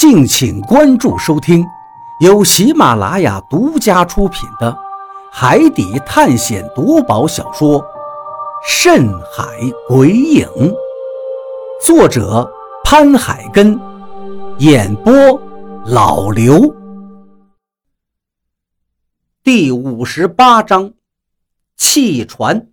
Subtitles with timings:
[0.00, 1.62] 敬请关注收听，
[2.20, 4.72] 由喜马拉雅独家出品的
[5.30, 7.78] 《海底探险夺宝小说》
[8.66, 9.44] 《深海
[9.86, 10.48] 鬼影》，
[11.84, 12.50] 作者
[12.82, 13.78] 潘海根，
[14.56, 15.12] 演播
[15.84, 16.74] 老刘。
[19.42, 20.94] 第五十八章，
[21.76, 22.68] 弃船。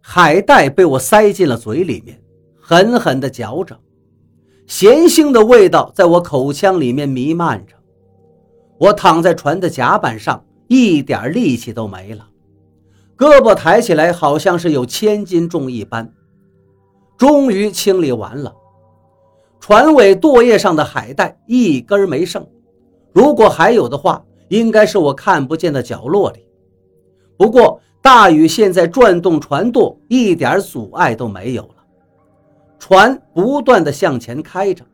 [0.00, 2.18] 海带被我塞进了嘴里面，
[2.58, 3.78] 狠狠地嚼着。
[4.68, 7.74] 咸腥的味道在我口腔里面弥漫着，
[8.78, 12.28] 我躺在船的甲板上，一点力气都没了，
[13.16, 16.12] 胳膊抬起来好像是有千斤重一般。
[17.16, 18.54] 终于清理完了，
[19.58, 22.46] 船尾舵叶上的海带一根没剩，
[23.14, 26.44] 如果还有的话，应该是我看不见的角落里。
[27.38, 31.77] 不过大雨现在转动船舵，一点阻碍都没有了。
[32.78, 34.84] 船不断的向前开着，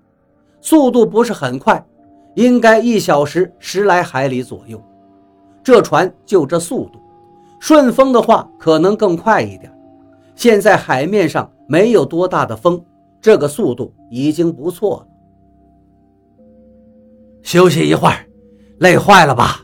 [0.61, 1.85] 速度不是很快，
[2.35, 4.83] 应该一小时十来海里左右。
[5.63, 6.99] 这船就这速度，
[7.61, 9.73] 顺风的话可能更快一点。
[10.35, 12.83] 现在海面上没有多大的风，
[13.21, 15.07] 这个速度已经不错了。
[17.43, 18.27] 休息一会儿，
[18.79, 19.61] 累坏了吧？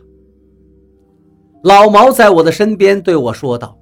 [1.63, 3.77] 老毛在我的身边对我说道。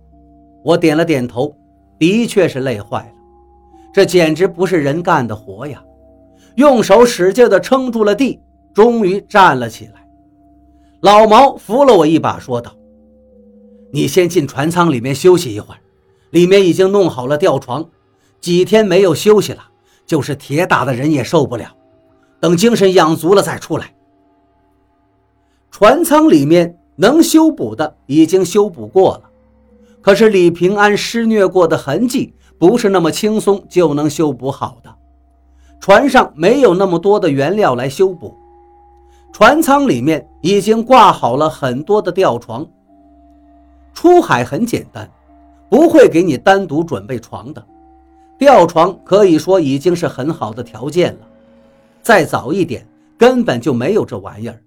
[0.65, 1.57] 我点了点头，
[1.99, 3.18] 的确是累坏了。
[3.99, 5.83] 这简直不是人干的活呀！
[6.55, 8.41] 用手使劲地撑住了地，
[8.73, 10.07] 终于站了起来。
[11.01, 12.77] 老毛扶了我一把，说道
[13.91, 15.81] ：“你先进船舱里面休息一会儿，
[16.31, 17.91] 里面已经弄好了吊床。
[18.41, 19.65] 几天没有休息了，
[20.07, 21.75] 就是铁打的人也受不了。
[22.39, 23.97] 等精神养足了再出来。
[25.73, 29.23] 船舱里面能修补的已经修补过了，
[30.01, 34.95] 可是李平安施虐过的痕迹。”不是那么轻松就能修补好的，
[35.81, 38.35] 船上没有那么多的原料来修补。
[39.33, 42.67] 船舱里面已经挂好了很多的吊床。
[43.95, 45.09] 出海很简单，
[45.69, 47.65] 不会给你单独准备床的。
[48.39, 51.21] 吊床可以说已经是很好的条件了。
[52.03, 52.87] 再早一点，
[53.19, 54.63] 根本就没有这玩意儿。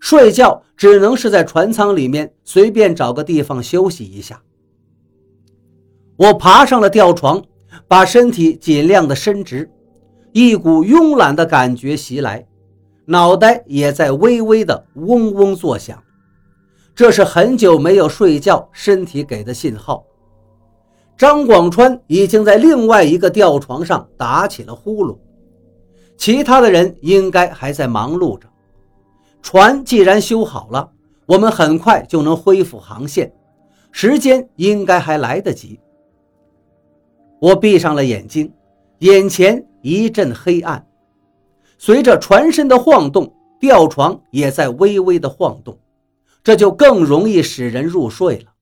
[0.00, 4.40] 睡觉只能是在船舱里面随便找个地方休息一下。
[6.20, 7.42] 我爬上了吊床，
[7.88, 9.70] 把身体尽量的伸直，
[10.32, 12.46] 一股慵懒的感觉袭来，
[13.06, 15.98] 脑袋也在微微的嗡嗡作响，
[16.94, 20.04] 这是很久没有睡觉身体给的信号。
[21.16, 25.16] 张广川已经在另外一个吊床上打起了呼噜，
[26.18, 28.46] 其他的人应该还在忙碌着。
[29.40, 30.90] 船既然修好了，
[31.24, 33.32] 我们很快就能恢复航线，
[33.90, 35.80] 时间应该还来得及。
[37.40, 38.52] 我闭上了眼睛，
[38.98, 40.86] 眼前一阵黑暗。
[41.78, 45.78] 随着船身的晃动，吊床也在微微的晃动，
[46.44, 48.52] 这就更容易使人入睡了。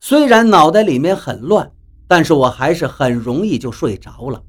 [0.00, 1.70] 虽然脑袋里面很乱，
[2.08, 4.42] 但是我还是很容易就睡着了，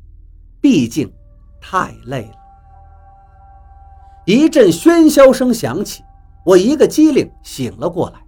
[0.60, 1.14] 毕竟
[1.62, 2.36] 太累了。
[4.26, 6.04] 一阵喧嚣声响起，
[6.44, 8.20] 我一个机灵醒了过来，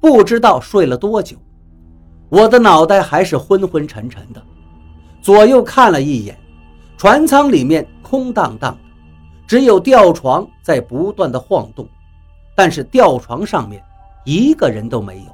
[0.00, 1.36] 不知道睡了多久。
[2.30, 4.40] 我的脑袋还是昏昏沉沉的，
[5.20, 6.38] 左右看了一眼，
[6.96, 8.78] 船舱里面空荡荡的，
[9.48, 11.88] 只有吊床在不断的晃动，
[12.54, 13.82] 但是吊床上面
[14.24, 15.24] 一个人都没有。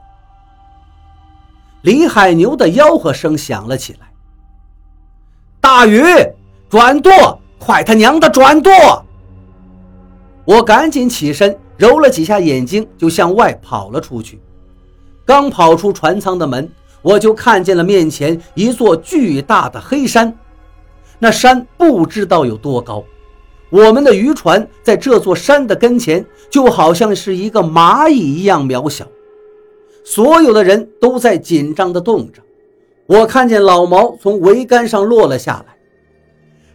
[1.83, 4.11] 李海牛的吆喝声响了起来
[5.61, 6.03] ：“大鱼，
[6.71, 7.13] 转舵，
[7.59, 8.73] 快他娘的转舵！”
[10.47, 14.41] 我赶紧起身，揉了几下眼睛，就向外跑了出去。
[15.27, 16.67] 刚跑出船舱的门。
[17.03, 20.37] 我就看见了面前一座巨大的黑山，
[21.19, 23.05] 那山不知道有多高，
[23.71, 29.07] 我们的渔船在这座山的跟前，就好像是一个蚂蚁一样渺小。
[30.05, 32.41] 所有的人都在紧张地动着。
[33.07, 35.77] 我看见老毛从桅杆上落了下来，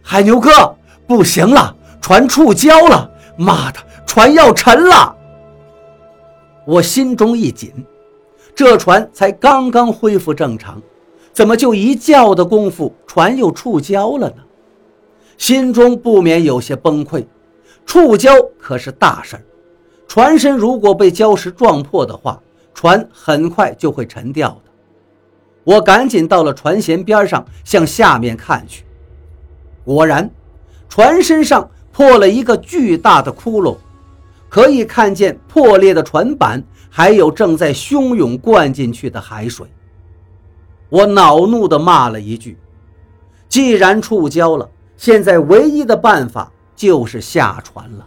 [0.02, 0.50] 海牛哥，
[1.06, 3.10] 不行了，船触礁了！
[3.36, 5.14] 妈的，船要沉了！
[6.66, 7.72] 我心中一紧。
[8.54, 10.80] 这船才刚刚恢复正常，
[11.32, 14.36] 怎么就一觉的功夫，船又触礁了呢？
[15.38, 17.24] 心中不免有些崩溃。
[17.84, 19.42] 触礁可是大事儿，
[20.06, 22.40] 船身如果被礁石撞破的话，
[22.74, 24.70] 船很快就会沉掉的。
[25.64, 28.84] 我赶紧到了船舷边上，向下面看去，
[29.84, 30.30] 果然，
[30.88, 33.76] 船身上破了一个巨大的窟窿，
[34.48, 36.62] 可以看见破裂的船板。
[36.94, 39.66] 还有正在汹涌灌进去的海水，
[40.90, 42.58] 我恼怒地骂了一句
[43.48, 44.68] ：“既然触礁了，
[44.98, 48.06] 现在唯一的办法就是下船了。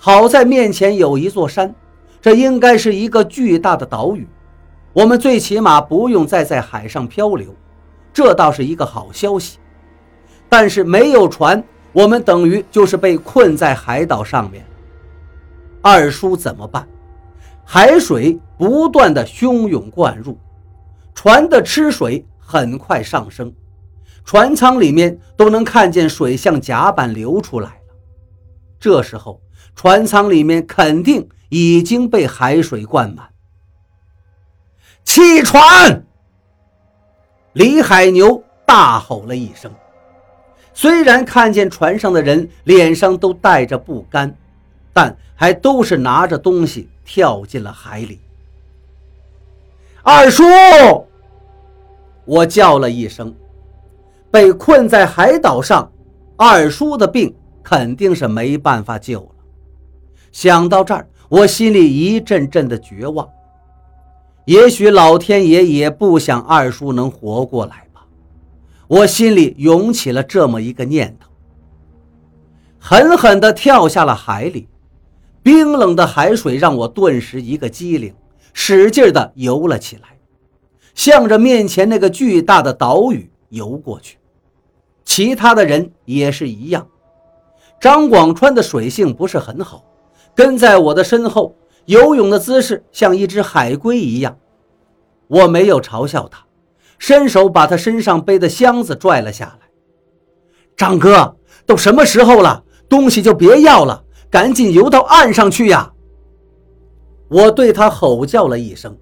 [0.00, 1.72] 好在面前有一座山，
[2.20, 4.26] 这应该是一个巨大的岛屿，
[4.92, 7.54] 我们最起码不用再在海上漂流，
[8.12, 9.58] 这倒是一个好消息。
[10.48, 11.62] 但是没有船，
[11.92, 14.66] 我们等于就是被困在海岛上面。
[15.80, 16.84] 二叔怎么办？
[17.64, 20.38] 海水不断的汹涌灌入，
[21.14, 23.52] 船的吃水很快上升，
[24.24, 27.94] 船舱里面都能看见水像甲板流出来了。
[28.78, 29.40] 这时候，
[29.74, 33.30] 船舱里面肯定已经被海水灌满。
[35.04, 36.04] 弃船！
[37.54, 39.72] 李海牛大吼了一声。
[40.72, 44.36] 虽然看见船上的人脸上都带着不甘，
[44.92, 48.20] 但还都是拿着东西跳进了海里。
[50.02, 50.42] 二叔，
[52.24, 53.34] 我叫了一声。
[54.30, 55.90] 被困在海岛上，
[56.36, 59.28] 二叔的病肯定是没办法救了。
[60.32, 63.28] 想到这儿，我心里一阵阵的绝望。
[64.46, 68.04] 也许老天爷也不想二叔能活过来吧。
[68.88, 71.30] 我心里涌起了这么一个念头，
[72.78, 74.68] 狠狠地跳下了海里。
[75.44, 78.14] 冰冷的海水让我顿时一个机灵，
[78.54, 80.18] 使劲地游了起来，
[80.94, 84.16] 向着面前那个巨大的岛屿游过去。
[85.04, 86.88] 其他的人也是一样。
[87.78, 89.84] 张广川的水性不是很好，
[90.34, 91.54] 跟在我的身后，
[91.84, 94.38] 游泳的姿势像一只海龟一样。
[95.26, 96.42] 我没有嘲笑他。
[96.98, 99.68] 伸手把他身上背的箱子拽了下来。
[100.74, 101.36] 张哥，
[101.66, 104.03] 都什么时候了，东西就别要了，
[104.34, 105.92] 赶紧游到岸上去呀！
[107.28, 108.98] 我对他吼叫了一声。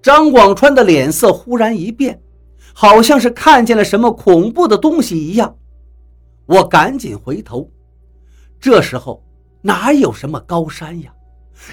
[0.00, 2.22] 张广川的脸色忽然一变，
[2.72, 5.54] 好像是看见了什么恐怖的东西一样。
[6.46, 7.70] 我赶紧回头，
[8.58, 9.22] 这时候
[9.60, 11.12] 哪有什么高山呀？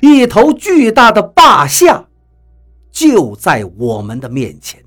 [0.01, 2.09] 一头巨大的霸象
[2.91, 4.83] 就在我们的面前。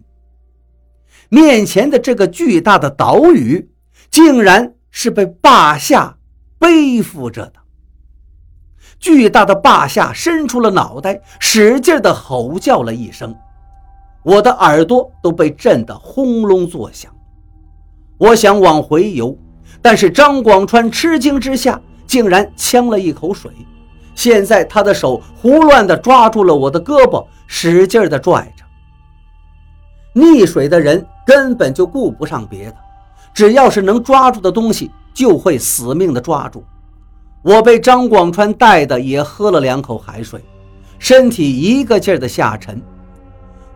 [1.31, 3.71] 面前的这个巨大的岛屿，
[4.11, 6.19] 竟然是被霸下
[6.59, 7.53] 背负着的。
[8.99, 13.35] 巨大的霸下伸出了脑袋，使劲的吼叫了一声，
[14.23, 17.13] 我的耳朵都被震得轰隆作响。
[18.19, 19.37] 我想往回游，
[19.81, 23.51] 但是张广川吃惊之下，竟然呛了一口水。
[24.15, 28.65] 现在他的手胡乱地抓住了我的胳膊，使劲地拽着。
[30.21, 31.07] 溺水的人。
[31.29, 32.77] 根本就顾不上别的，
[33.35, 36.65] 只要是能抓住的东西，就会死命的抓住。
[37.49, 40.39] 我被张广川带的也喝了两口海水，
[40.99, 42.79] 身体一个劲儿的下沉，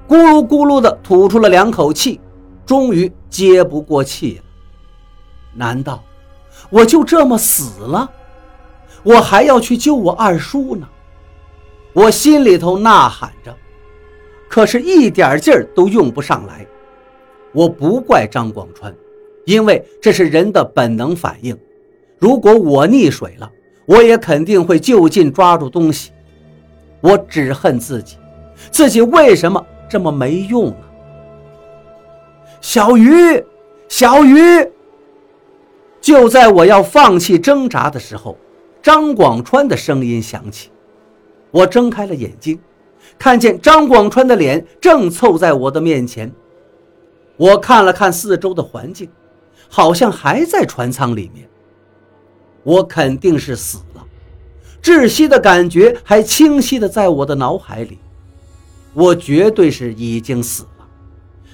[0.07, 2.21] 咕噜咕噜的吐出了两口气，
[2.67, 4.43] 终于接不过气了。
[5.55, 6.05] 难道
[6.69, 8.11] 我就这么死了？
[9.03, 10.87] 我还要去救我二叔呢？
[11.95, 13.57] 我心里头呐喊着，
[14.51, 16.67] 可是一点劲儿都用不上来。
[17.53, 18.95] 我不怪张广川，
[19.47, 21.59] 因为这是人的本能反应。
[22.19, 23.51] 如果我溺水了，
[23.87, 26.13] 我也肯定会就近抓住东西。
[27.01, 28.17] 我只恨自己，
[28.71, 30.79] 自己为什么这么没用啊？
[32.61, 33.45] 小鱼，
[33.89, 34.39] 小鱼！
[36.01, 38.37] 就在我要放弃挣扎的时候，
[38.81, 40.71] 张广川的声音响起。
[41.51, 42.59] 我睁开了眼睛，
[43.19, 46.33] 看见张广川的脸正凑在我的面前。
[47.37, 49.09] 我看了看四周的环境，
[49.69, 51.49] 好像还在船舱里面。
[52.63, 54.07] 我肯定是死了，
[54.83, 57.99] 窒息的感觉还清晰的在我的脑海里。
[58.95, 60.87] 我绝对是已经死了，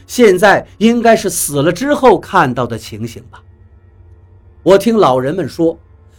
[0.07, 3.43] 现在应该是死了之后看到的情形吧。
[4.65, 5.79] 我听老人们说，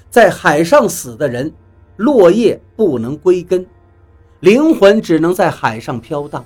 [0.10, 1.54] 在海上死的人，
[1.98, 3.66] 落叶不能归根，
[4.40, 6.44] 灵魂只能在海上飘荡。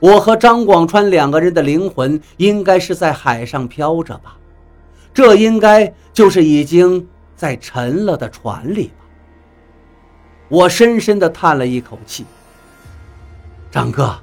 [0.00, 4.36] 我和张广川两个人的灵魂应该是在海上飘着吧，
[5.12, 7.06] 这应该就是已经
[7.44, 9.04] 在沉了的船里吧。
[10.48, 12.24] 我深深地叹了一口气。
[13.70, 14.18] 张哥，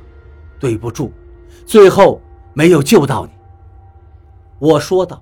[0.60, 1.12] 对不住，
[1.68, 2.20] 最后
[2.56, 3.32] 没有救到你。
[4.58, 5.22] 我说道。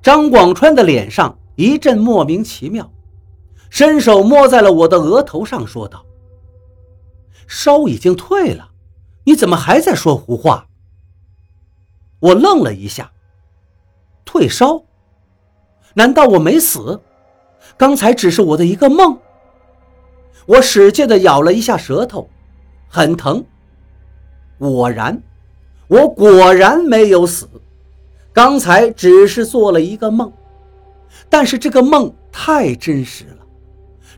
[0.00, 2.90] 张广川的脸上一阵莫名其妙，
[3.68, 6.02] 伸手摸在了我的额头上，说道
[7.46, 8.70] ：“烧已经退了。”
[9.24, 10.68] 你怎么还在说胡话？
[12.20, 13.12] 我愣了一下。
[14.24, 14.82] 退烧？
[15.94, 17.00] 难道我没死？
[17.76, 19.18] 刚才只是我的一个梦。
[20.46, 22.28] 我使劲的咬了一下舌头，
[22.88, 23.44] 很疼。
[24.58, 25.22] 果然，
[25.88, 27.48] 我果然没有死。
[28.32, 30.32] 刚才只是做了一个梦。
[31.28, 33.38] 但是这个梦太真实了，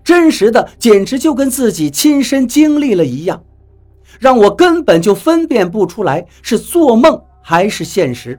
[0.04, 3.42] 真实的简直就跟自己亲身经历了一样，
[4.18, 8.38] 让我根本就分辨不出来是做梦还是现实。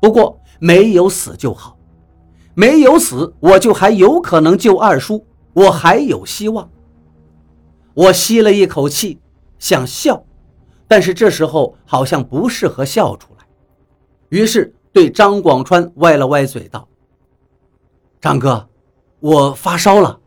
[0.00, 1.76] 不过没有死就好，
[2.54, 6.70] 没有死，我就还有可能救二叔，我还有希望。
[7.94, 9.18] 我吸了一口气，
[9.58, 10.24] 想笑，
[10.86, 13.44] 但是这时候好像不适合笑出来，
[14.28, 16.86] 于是对张广川歪了歪嘴道
[18.22, 18.68] ：“张哥，
[19.18, 20.20] 我发烧了。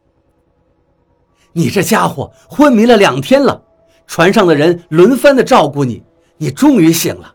[1.54, 3.64] 你这家伙昏迷了两天了，
[4.06, 6.04] 船上的人轮番的照顾你，
[6.36, 7.34] 你终于醒了，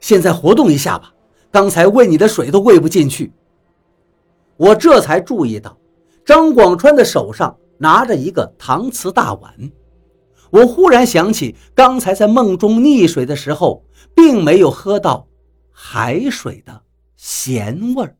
[0.00, 1.14] 现在活动一下吧。”
[1.50, 3.32] 刚才喂你的水都喂不进去，
[4.56, 5.76] 我这才注意到
[6.24, 9.52] 张广川的手上拿着一个搪瓷大碗。
[10.50, 15.26] 我忽然想起刚才在梦中溺水的时候，并没有喝到
[15.70, 16.82] 海水的
[17.16, 18.16] 咸味儿。